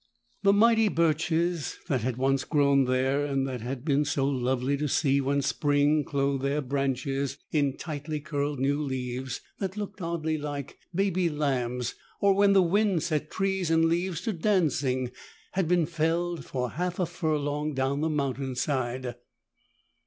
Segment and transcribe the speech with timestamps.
[0.41, 4.87] The mighty birches that had once grown there, and that had been so lovely to
[4.87, 10.79] see when spring clothed their branches in tightly curled new leaves that looked oddly like
[10.91, 15.11] baby lambs, or when the wind set trees and leaves to dancing,
[15.51, 19.13] had been felled for half a furlong down the mountainside.